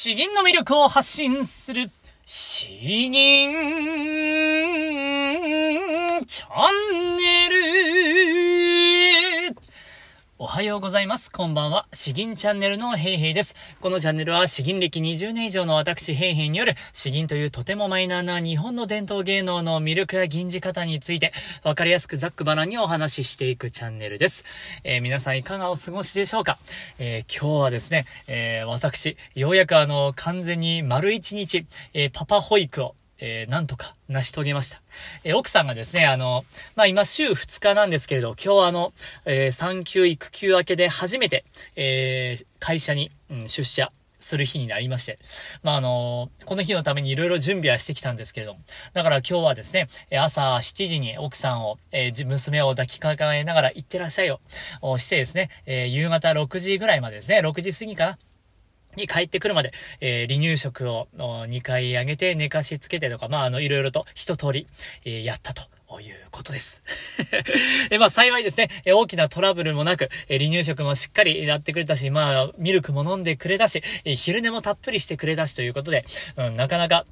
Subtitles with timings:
[0.00, 1.90] 詩吟の魅力を発信する、
[2.24, 3.50] 詩吟
[6.24, 7.67] チャンネル。
[10.40, 11.32] おはようございます。
[11.32, 11.88] こんばんは。
[11.92, 13.56] 詩吟チャンネルのヘイヘイです。
[13.80, 21.32] このチャンネルは詩吟歴20年以上の私ヘイヘイによる詩吟というとてもマイナーな日本の伝統芸能の魅力や吟じ方について
[21.64, 24.44] わかりやすくざっくばらんにお話ししていくチャンネルです。
[24.84, 26.56] えー、皆さんいかがお過ごしでしょうか、
[27.00, 34.80] えー、今日はですね、えー、私、ようやくあの、完全に丸一日、えパパ保育をえー、なんとか成し遂げました。
[35.24, 36.44] えー、奥さんがですね、あの、
[36.76, 38.92] まあ、今週2日なんですけれど、今日あの、
[39.24, 41.44] えー、産休育休明けで初めて、
[41.76, 45.18] えー、会社に、うん、出社する日になりまして。
[45.62, 48.60] まあ、あのこの日のために色々準備はしてきたんですけれども。
[48.92, 49.88] だから今日はですね、
[50.18, 54.38] 朝7時に奥さんを、えー、娘を抱きかかえながら行ってらっしゃい、
[54.82, 58.18] をしてですね、えー、夕方6時ぐらいまでですね、6時過ぎかな。
[58.96, 64.66] に帰ってくるまで、えー、離乳食を2回あげて寝かしつけてとか、まあ、あの、いろいろと一通り、
[65.04, 65.62] えー、やったと。
[66.00, 66.82] いうことです。
[67.88, 76.04] で、まあ幸いですねえ、大きなトラブルもなくえ、離乳食もしっかりやってくれたし、まあ、ミルクも飲んでくれたしえ、昼寝もたっぷりしてくれたしということで、
[76.36, 77.06] うん、なかなか、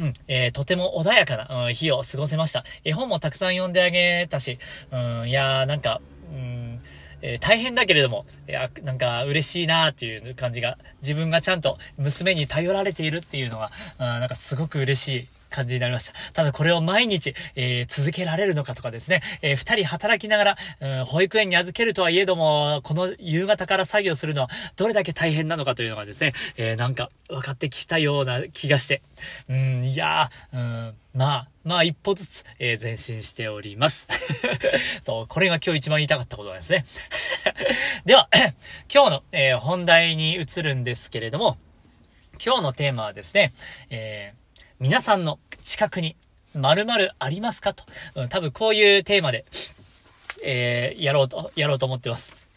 [0.00, 2.64] うん、えー、とても穏やかな、うん、日を過ごせました。
[2.84, 4.58] 絵本もたくさん読んであげたし、
[4.90, 6.00] うん、いやー、なんか、
[7.22, 15.28] えー、大変だけれども、いや、なんか嬉しいなっていう感じが、自分がちゃんと娘に頼られているっていうのは、あなんかすごく嬉しい。
[15.50, 16.32] 感じになりました。
[16.32, 29.02] ただこれを毎日、えー、続けられるのかとかですね、えー、二人働きながら、うん、保育園に預けるとはいえども、この夕方から作業するのはどれだけ大変なのかというのがですね、えー、なんか分かってきたような気がして、
[29.48, 34.08] うん、いやー、うん、まあ、まあ一歩ずつ、えー、前進しております。
[35.02, 36.84] そう、これが今日一番言いたかったことなんですね。
[38.06, 38.28] では、
[38.92, 41.58] 今日の、えー、本題に移るんですけれども、
[42.44, 43.52] 今日のテーマはですね、
[43.90, 44.39] えー
[44.80, 46.16] 皆さんの近くに
[46.54, 47.84] 〇〇ありますかと、
[48.14, 49.44] うん、多分こういうテーマで、
[50.42, 52.48] えー、やろうと、やろうと思ってます。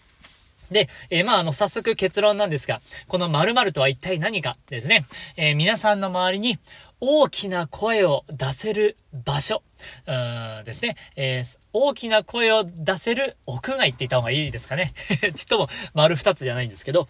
[0.72, 5.04] で、えー、まあ、あの、早速結論なんですが、この〇〇とは一体何かですね、
[5.36, 6.60] えー、皆さんの周りに
[7.02, 9.62] 大きな声を出せる場所、
[10.08, 14.94] うんですね、えー、大きな声を出せる屋外って言った方がいいですかね。
[15.20, 17.10] ちょっとも丸二つじゃないんですけど、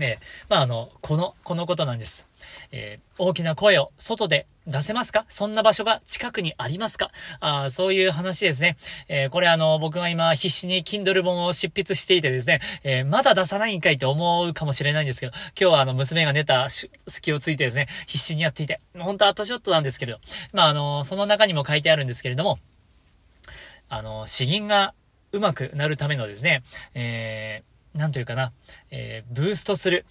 [0.00, 2.26] ね、まあ、あの、この、このことなんです。
[2.70, 5.24] えー、大きな声を外で出せますか？
[5.28, 7.10] そんな場所が近くにありますか？
[7.40, 8.76] あそういう話ですね。
[9.08, 20.20] えー、これあの、僕が今必死に Kindle 本を執筆していてですね、えー、まだ出さないんかいって思うかもしれないんですけど、今日はあの、娘が寝た隙をついてですね、必死にやっていて、本当あとちょっとなんですけれど、
[20.52, 22.58] まああの、その中にも書いてあるんですけれども、
[23.88, 24.94] あの、詩吟が
[25.32, 26.62] 上手くなるためのですね、
[26.94, 28.52] えー、なんというかな、
[28.90, 30.06] えー、ブーストする、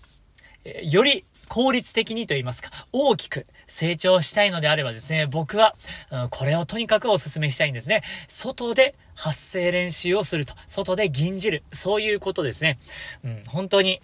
[0.66, 5.76] えより効率的にと言いますか、大きく成長したいのであればですね、僕は、
[6.12, 8.02] うん、これをとにかくお勧めしたいんですね。
[8.28, 10.54] 外で発声練習をすると。
[10.66, 11.64] 外で吟じる。
[11.72, 12.78] そういうことですね。
[13.24, 14.02] うん、本当に、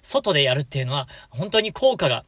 [0.00, 2.24] 外でやるっていうのは、本当に効果が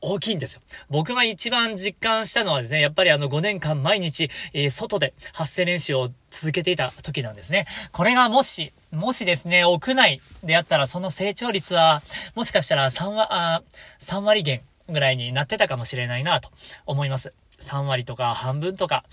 [0.00, 0.62] 大きいんですよ。
[0.88, 7.66] 僕が一番実感したのはですね、やっぱりあの5年間毎日、えー、外で発声練習を続けていた時なんですね。
[7.92, 12.02] これがもし、もしですね、屋内であったらその成長率は、
[12.34, 13.62] もしかしたら3割、あ
[14.00, 16.50] 3割減ぐらいになってたかもしれないなと
[16.86, 17.32] 思います。
[17.60, 19.04] 3割とか半分とか、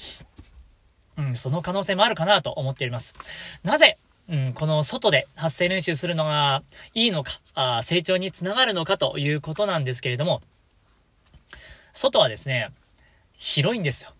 [1.17, 3.13] うん、その可能性もあるかなと思っています。
[3.63, 3.97] なぜ、
[4.29, 6.63] うん、この外で発声練習するのが
[6.95, 10.41] いいのか、あ成長につながるのかということなんですけれども、
[11.93, 12.71] 外はですね、
[13.37, 14.13] 広いんですよ。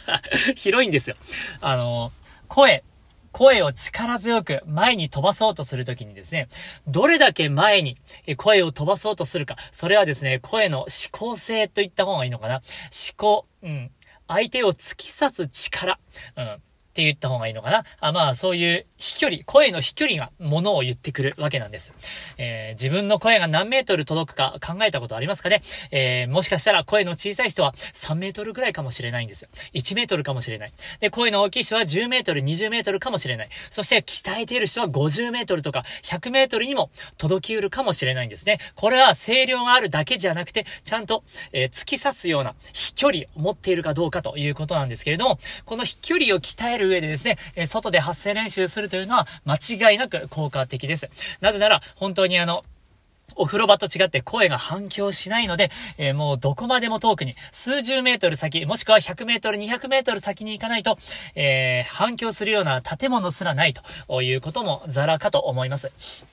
[0.54, 1.16] 広いんですよ。
[1.60, 2.12] あの、
[2.48, 2.84] 声、
[3.32, 6.48] 声を力強く前に飛ばそうとするときにですね、
[6.86, 7.96] どれだけ前に
[8.36, 12.54] 声を飛ばそうとするか、それはですね、声の思考性といった方がいいのかな。
[12.54, 12.62] 思
[13.16, 13.90] 考、うん。
[14.26, 15.98] 相手を突き刺す力、
[16.36, 16.62] うん。
[16.98, 17.84] って言った方がいいのかな？
[18.00, 21.94] あまあ、そういう飛距離、声の飛距離がものを言ってくるわけなんです。
[22.38, 25.62] えー、自分の声が何メートル届くか考えたことありますかね？
[25.92, 29.48] えー、もしかしたら声の小さい人は3メートルぐらいかもしれないんですよ。
[29.74, 30.72] 1メートルかもしれない。
[30.98, 33.48] で、声の大きい人は10メートル、20メートルかもしれない。
[33.70, 38.58] そして鍛えている人は50メートルとか100メートルにも届きうるかもしれないんですね。
[38.74, 41.22] これは声量があるだけじゃなくて、ちゃんと、
[41.52, 51.10] えー、突き刺すような飛距離を持っているかどうかということなんですけれども、この飛距離を鍛える上でですね、え外で発声練習するというのは間違いなく効果的です。
[51.40, 52.64] なぜなら、本当にあの、
[53.36, 60.98] お風呂場と違って声が反響しないので、えー、もうどこまでも遠くに、数十メートル先、もしくは100メートル、200メートル先に行かないと、
[61.34, 63.72] えー、反響するような建物すらない
[64.08, 66.27] ということもザラかと思います。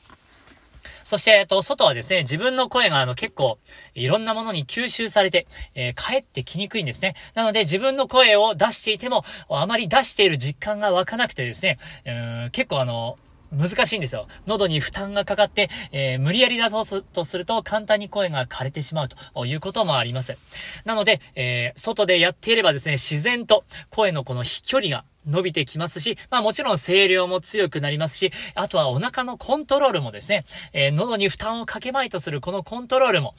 [1.05, 3.59] そして、えっと、外はですね、自分の声があの結構、
[3.93, 7.13] いろんなものに吸収されて、えー、帰ってきにくいんですね。
[7.35, 13.19] なので、自分の声を出していても、あまり出している実感が湧かなくてですね、うん結構あの、
[13.51, 14.27] 難しいんですよ。
[14.47, 20.35] 喉に負担がかかって、えー、無理やり出そうとすると簡単に声が枯れてしまうということもあります。
[20.85, 33.35] なので、えー、外でやっていればですね、自然と声のこの飛距離が伸びてきますし、まあもちろん声量も強くなりますし、あとはお腹のコントロールもですね、えー、喉に負担をかけまいとするこのコントロールも、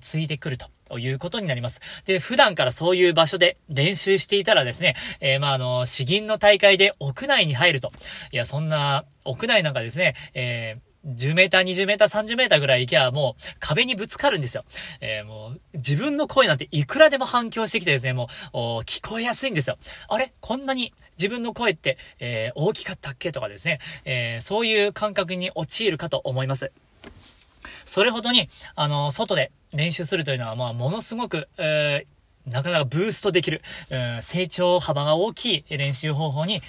[0.00, 0.66] ついてくると。
[0.98, 1.80] いうことになります。
[2.04, 7.90] で、普段からそういう場所で練習していたらですね、えー、まあ、あの、詩吟の大会で屋内に入ると。
[8.30, 14.64] いや、そんな、屋内なんかですね、えー10メーター、20メーター、30メーターぐらい行けばもう壁にぶつかるんですよ。
[15.00, 19.78] えー、もう自分の声なんていくらでも反響してきてですね、もう聞こえやすいんですよ。
[20.08, 20.32] あれ？
[20.40, 23.32] こんなに自分の声って、えー、大きかったっけ？
[23.32, 26.72] とかですね、えー、そういう感覚に陥るかと思います。
[27.84, 36.60] それほどに、あの、外で練習するというのは、まあ、ものすごく、えー、なかなかブーストできる、うん、成長幅が大きい練習方法に、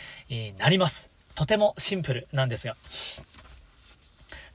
[0.59, 1.11] なります。
[1.35, 2.75] とてもシンプルなんですが。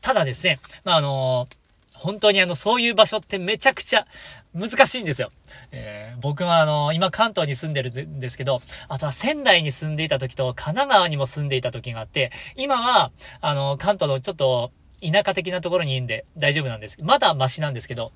[0.03, 1.49] ただですね、まあ、あの、
[1.95, 4.07] 本当にあの、そういう場所ってめちゃくちゃ
[4.55, 5.31] 難しいんですよ。
[5.71, 16.99] えー、僕はあの、今関東に住んでるんですけど、あとは仙台に住んでいた時と神奈川にも住んでいた時があって、今は、あの、関東のちょっと田舎的なところにいるんで大丈夫なんです。
[17.03, 18.13] まだマシなんですけど、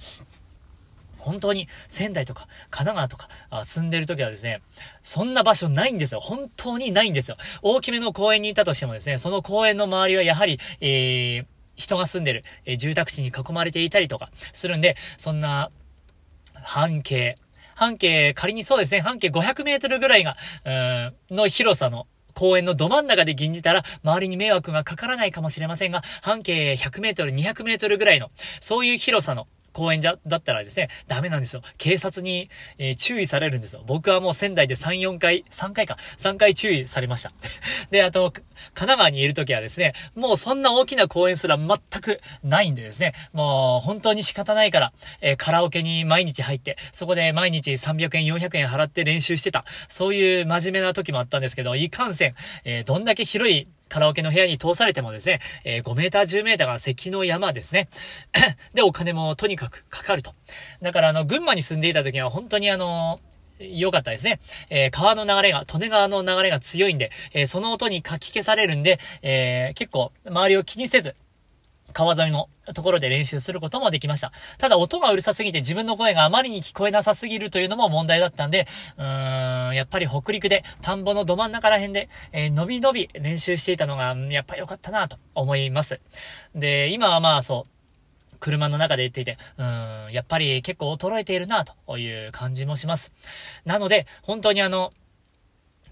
[1.19, 3.29] 本当に仙台とか神奈川とか
[3.65, 4.63] 住んでる時はですね、
[5.03, 6.21] そんな場所ないんですよ。
[6.21, 7.37] 本当にないんですよ。
[7.63, 15.71] 大きめの公園にいたとしてもですね、その公園の周りはやはり、えー、人が住んでる、え、住宅地に囲まれていたりとかするんで、そんな、
[16.55, 17.37] 半径、
[17.75, 20.37] 半径、仮にそうですね、半径500メートルぐらいが、
[21.31, 22.07] うん、の広さの
[22.37, 28.31] 公園のど真ん中で吟じたら、周りに迷惑がかからないかもしれませんが、半径100メートル、200メートルぐらいの、
[28.61, 31.61] そういう広さの公園じゃ、だったらですね、ダメなんですよ。
[31.77, 33.83] 警察に、えー、注意されるんですよ。
[33.87, 37.31] 僕はもう仙台で3、4回、3回か、3回注意されました。
[37.93, 49.67] で、あと、神奈川にいるときはですね、もうそんな大きな公園すら全くないんでですね、もう本当に仕方ないから、えー、カラオケに毎日入って、そこで毎日300円、400円払って練習してた。
[49.89, 52.35] そういう真面目な時もあったんですけど、いかんせん、
[52.65, 57.89] えー、どんだけ広いカラオケの部屋に通されてもですね、えー、5メーター、10メーターが関の山ですね。
[58.75, 60.35] で、お金もとにかくかかると。
[60.83, 63.21] だから、あの、群馬に住んでいた時は本当にあの
[63.59, 64.41] 良かったですね。
[64.71, 71.15] えー、川の流れが、利根川の流れが強いんで、えー、その音にかき消されるんで、えー、結構、周りを気にせず、
[71.93, 74.33] 川沿いのところで練習することもできました。
[74.59, 78.67] ただ音がうるさすぎて自分の声があまりに聞こえなさすぎるというのも問題だったんで、
[78.99, 86.01] うーん、やっぱり北陸で田んぼのど真ん中ら辺で、えー、伸び伸び練習していたのが、やっぱ良かったなと思います。
[86.55, 93.13] で、今はまあそう、車の中で言っていて、うん、やっぱり結構衰えているなという感じもします。
[93.65, 94.93] なので、本当にあの、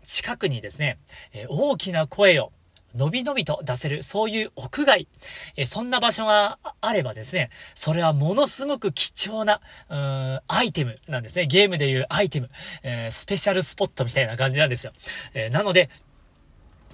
[0.02, 0.99] 近くにですね、
[1.32, 2.52] えー、大きな声を
[2.94, 5.08] のびのびと出せる、そういう屋外、
[5.56, 9.61] えそんな場所があればですね、それはものすごく貴重な、
[9.91, 11.46] うーん、アイテムなんですね。
[11.46, 12.50] ゲームでいうアイテム、
[12.82, 14.93] えー、スペシャルスポットみたいな感じなんですよ。
[15.35, 15.91] えー、なので、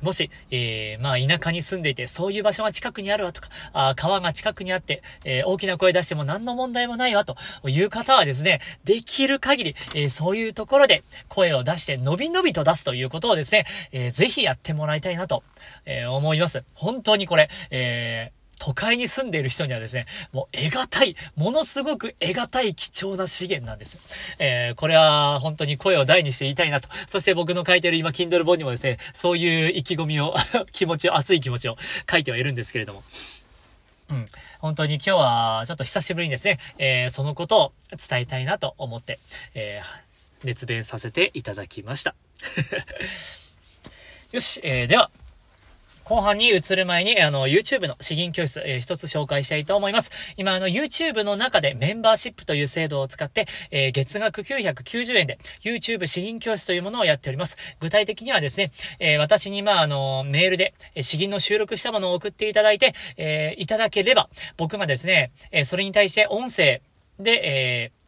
[0.03, 7.37] もし、えー、まあ、田舎に住んでいて、そういう場所が近くにあるわとか、あ川が近くにあって、えー、大きな声出しても何の問題もないわと
[7.69, 15.43] いう方はですね、できる限り、えー、そういうところで声を出して、のびのびと出すということをですね、えー、ぜひやってもらいたいなと、
[15.85, 16.65] え、思います。
[16.75, 18.40] 本当にこれ、えー、
[18.71, 23.99] 都会に住んでいる人にはですね、もう得難い、ものすごく得難い貴重な資源なんです。
[24.39, 26.89] えー、これは本当に声を大にして言いたいなと。
[27.09, 30.37] そして僕の書いてる今、Kindle 本にもですね、そういう意気込みを
[30.71, 31.77] 気持ちを、熱い気持ちを
[32.09, 33.03] 書いてはいるんですけれども。
[34.11, 34.27] うん。
[34.61, 37.73] 本当に今日はちょっと久しぶりにですね、えー、そのことを
[38.09, 39.19] 伝えたいなと思って、
[39.55, 42.15] えー、熱弁させていただきました。
[44.31, 45.11] よし、えー、では、
[46.11, 50.35] 後半に移る前に、あの、YouTube の詩吟教室、えー、一つ紹介したいと思います。
[50.37, 57.77] 今、あの、YouTube の中でメンバーシップという制度を使って、えー、月額990円で YouTube 詩吟教室というものをやっております。
[57.79, 66.83] 具体的にはですね、えー、私に、まあ、あの、メールで、詩吟の収録したものを送っていただいて、えいただければ、僕がですね、えそれに対して音声
[67.21, 68.00] で、え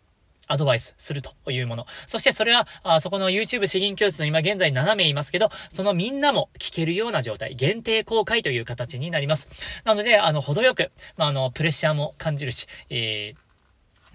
[0.48, 1.86] アドバイスするというもの。
[2.06, 9.82] そしてそれは、あそこの YouTube 詩吟教室の今現在7名いますけど、そのみんなも聞けるような状態、限定公開という形になります。
[9.84, 13.34] なので、あの、程よく、まあ、あの、プレッシャーも感じるし、え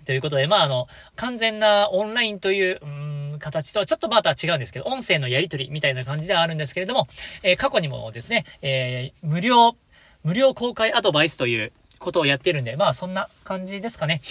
[0.03, 7.07] ー、ということで、まあ、あの、完全なオンラインという、うん形とはちょっとまた違うんですけど、音声のやり取りみたいな感じではあるんですけれども、
[7.43, 9.75] えー、過去にもですね、えー、無料、
[10.24, 14.22] 無料公開アドバイスという、ことをやってるんで、まあそんな感じですかね。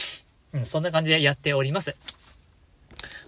[0.60, 1.94] ん、そんな感じでやっております。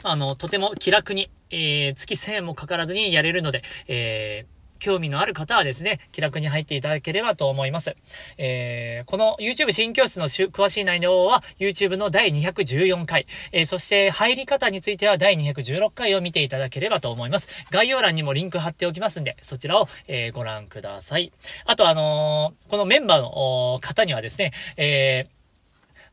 [0.04, 7.96] あの、とても気楽に、えー、月1000円もかからずにやれるので、えー、興味のある方はですね、気楽に入っていただければと思います。
[8.38, 17.66] えー、この YouTube 新教室の詳しい内容は YouTube の第214回、えー、そして入り方については第216回を見ていただければと思います。
[17.70, 21.32] 概要欄にもリンク貼っておきますんで、そちらを、えー、ご覧ください。
[21.66, 25.37] あとあのー、このメンバーの方にはですね、えー、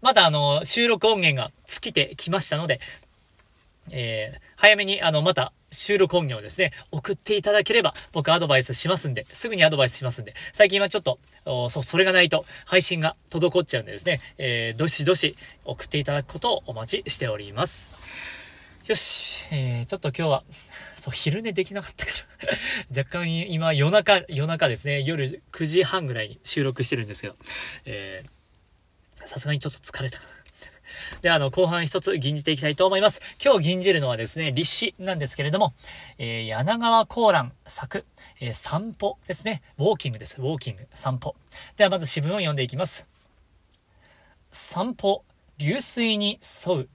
[0.02, 2.80] まだあの、収録音源が尽きてきましたので、
[3.92, 11.20] えー、早めにあの、また収録音源をですね、送っていただければ、僕アドバイスしますんで、すぐにアドバイスしますんで、最近はちょっと、
[11.70, 15.36] そ、それがないと配信が滞っちゃうんでですね、えー、どしどし
[15.66, 17.94] 送っていただくことをお待ちしております。
[18.88, 20.44] よし、えー、ちょっと今日は、
[20.96, 22.12] そう、昼寝できなかったか
[22.44, 22.54] ら
[22.98, 27.36] 若干今夜中、夜中ですね、夜9時半ぐらいに収録してるんですけど、
[27.86, 28.30] えー、
[29.25, 30.46] さすがにちょっと疲れたかな。
[31.22, 33.22] で、あの、後半一つ吟じていきたいと思います。
[33.44, 35.74] 今日吟じるのはですね、立志なんですけれども、
[36.17, 38.05] えー、柳川コーラン作、
[38.39, 39.62] えー、散歩ですね。
[39.77, 40.41] ウォーキングです。
[40.41, 41.36] ウォーキング、散歩。
[41.77, 43.08] では、まず詩文を読んでいきます。
[44.51, 45.24] 散歩、
[45.58, 46.89] 流水に沿う。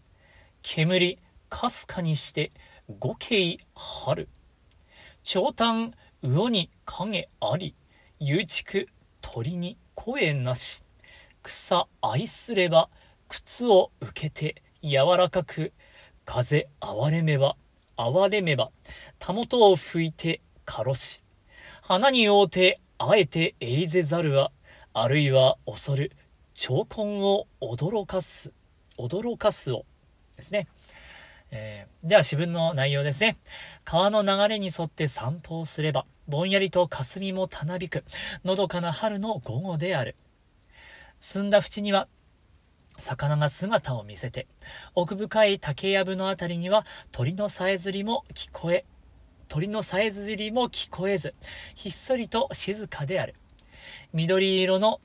[0.62, 1.18] 煙、
[1.48, 2.52] かすかにして、
[2.98, 4.28] 五景春。
[5.22, 7.74] 長短、魚に影あり。
[8.18, 8.88] 誘畜、
[9.20, 10.82] 鳥に声なし。
[11.42, 12.88] 草愛すれば、
[13.28, 15.72] 靴を受けて柔らかく、
[16.24, 17.56] 風哀れめば、
[17.96, 18.70] 哀れめば、
[19.18, 21.22] たもとを拭いてかろし、
[21.82, 24.52] 花に覆うて、あえてえいぜざるは、
[24.92, 26.12] あるいは恐る、
[26.54, 28.52] 長根を驚かす、
[28.98, 29.84] 驚かすを、
[30.36, 30.68] ですね。
[31.50, 33.36] えー、では、詩文の内容ですね。
[33.84, 38.04] 川の流れに沿って散歩をすれば、ぼんやりと霞もたなびく、
[38.44, 40.14] のどかな春の午後である。
[41.20, 42.08] 澄んだ縁には
[43.00, 44.46] 魚が姿を見せて、
[44.94, 48.84] 奥深い竹やぶのあたりには鳥のさえずりも聞こえ、
[49.48, 51.34] 鳥のさえずりも聞こえず、
[51.74, 53.34] ひっそりと静かである。
[54.12, 55.00] 緑色の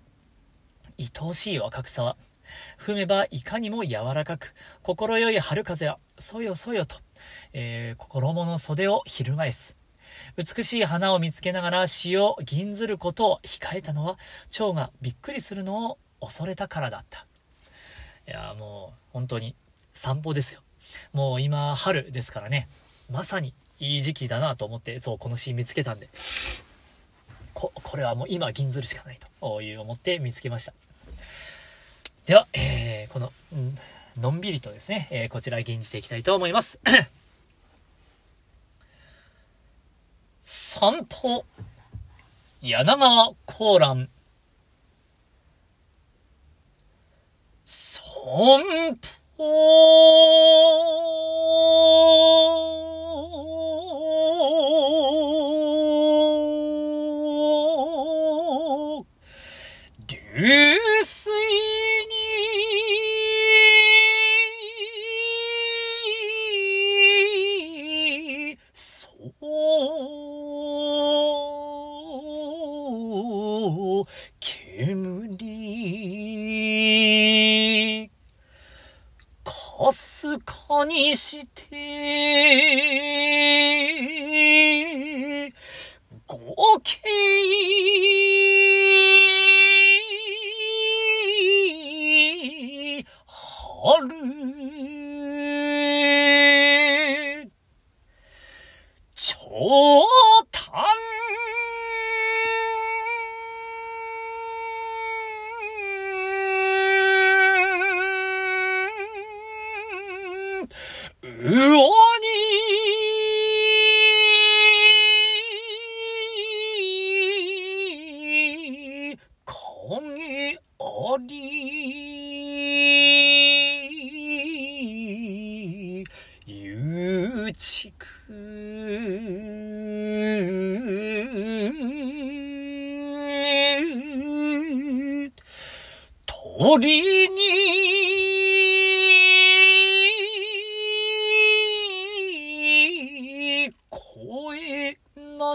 [0.99, 2.17] 愛おしい若草は、
[2.79, 4.53] 踏めばいかにも柔らかく、
[4.83, 6.97] 心よい春風は、そよそよと、
[7.53, 9.77] えー、衣の袖を翻す。
[10.37, 14.17] 美しい花を見つけながら詩を吟ずることを控えたのは、
[14.49, 17.25] 蝶がびっくりするのを恐れたからだった。
[18.27, 19.55] いや、もう本当に
[19.93, 20.61] 散歩ですよ。
[21.13, 22.67] もう今春ですからね、
[23.11, 26.09] まさにいい時期だなと思って、そう、このシーン見つけたんで、
[27.53, 30.73] こ、これはもう今銀ずるしかないという思って見つけました。
[32.25, 33.31] では、えー、この、
[34.19, 36.79] のんびりとですね、えー、こちら吟じていきたいと思います。
[40.41, 41.45] 散歩、
[42.61, 43.93] 柳川コーラ
[47.65, 48.61] ラン、散
[49.39, 49.45] 歩。
[60.07, 60.45] 流
[61.03, 61.31] 水
[68.51, 70.44] にそう
[80.45, 81.74] かにして、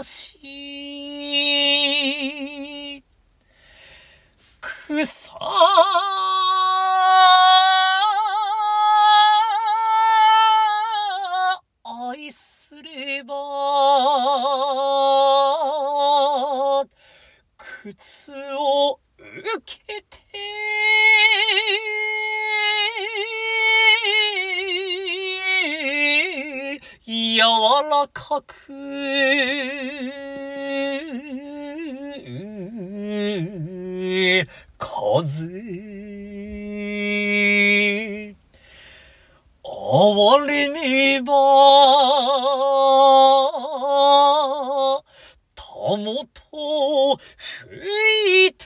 [0.03, 0.30] し
[28.31, 28.55] かく、
[34.77, 35.51] 風。
[39.63, 41.33] 哀れみば、
[45.53, 45.63] た
[45.97, 48.65] もと吹いて、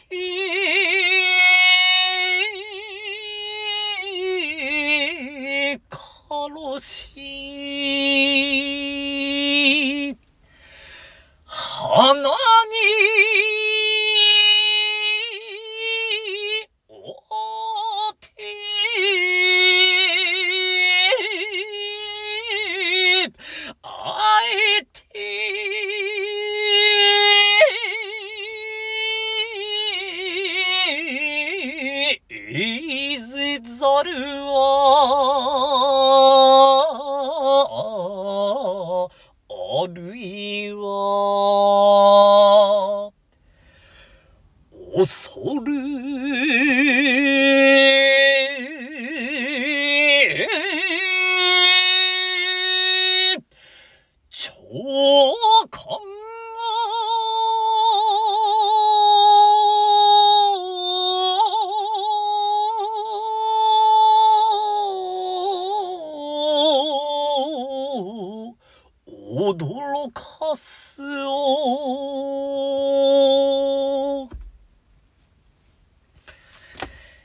[5.90, 5.98] か
[6.54, 8.35] ろし、
[11.98, 12.30] あの、
[54.30, 54.52] 長
[55.70, 55.98] 官
[69.38, 72.26] 驚かすを。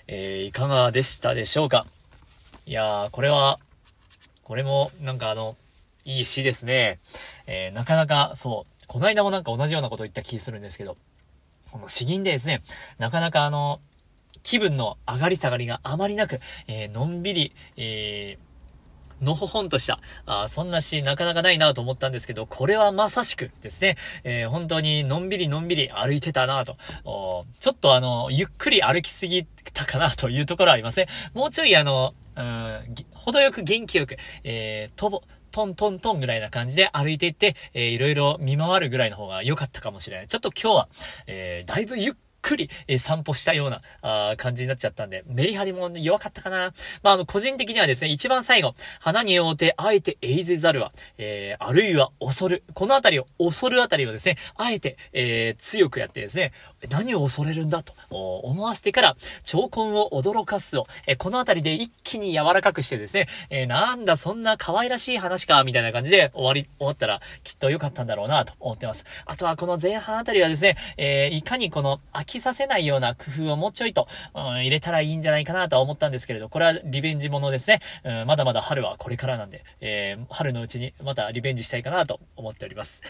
[0.06, 1.86] えー、いかがでしたでしょうか？
[2.70, 3.58] いやー、これは、
[4.44, 5.56] これも、なんかあの、
[6.04, 7.00] いい詩ですね。
[7.48, 10.96] えー、なかなか、そう、この間もなんか同じようなこと言った気するんですけど、
[11.72, 12.62] この詩吟でですね、
[12.98, 13.80] なかなかあの、
[14.44, 26.76] 気分の上がり下がりがあまりなく、えー、のんびり、えー、のほほんとした、あそんな詩なかなかないなと思ったんですけど、これはまさしくですね、えー、本当にのんびりのんびり歩いてたなと、
[27.58, 40.26] ちょっとあの、ゆっくり歩きすぎたかなというところはありません、もうちょいあの、うん、程よく元気よく、えー、とぼ、トントントンぐらいな感じで歩いていって、えー、いろいろ見回るぐらいの方が良かったかもしれない。
[40.28, 40.88] ちょっと今日は、
[41.26, 46.72] えー、だいぶゆっくり、えー、散歩したような、あ感じになっちゃったんで、メリハリも弱かったかな。
[47.02, 52.64] まあ、あの、個人的にはですね、一番最後、花に追うて、あえてえいぜざるは、えー、あるいは恐る。
[52.74, 56.52] このあたりを、恐るあたりをですね、あえて、えー、強くやってですね、
[56.88, 69.04] 何を恐れるんだと思わせてから、長根を驚かすを、え、このあたりで一気に柔らかくしてですね、え、なんだ、そんな可愛らしい話か、みたいな感じで終わり、終わったら、きっと良かったんだろうな、と思ってます。
[69.26, 77.80] あとは、この前半あたりはですね、え、いかにこの、飽きさせないような工夫をもうちょいと、うん、入れたらいいんじゃないかなとは思ったんですけれど、これはリベンジものですね。
[78.04, 83.02] うん、まだまだ春はこれからなんで、えー、春のうちにまたリベンジしたいかなと思っております。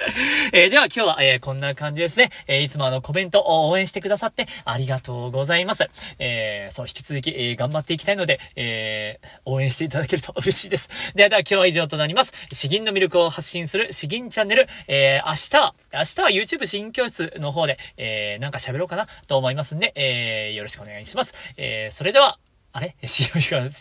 [0.52, 2.30] えー、では今日は、えー、こんな感じですね。
[2.46, 5.84] え、いつもあのコメントを応援してくださってありがとうございます。
[6.20, 10.88] えー、そう、引き続き、えー、頑張っていきたいので、えー、応援していただけると嬉しいです。
[11.16, 12.32] ではでは今日は以上となります。
[12.52, 21.34] 詩吟の魅力を発信する詩吟チャンネル、えー、明日は、明日は YouTube 詩吟教室の方で、えー、なんか喋ろうかなと思いますんで、えー、よろしくお願いします。
[21.56, 22.38] えー、それでは、
[22.72, 22.94] あれ？
[23.04, 23.24] 詩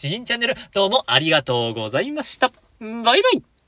[0.10, 2.52] 吟チャンネル、どうもありがとうございました。
[2.80, 3.59] バイバイ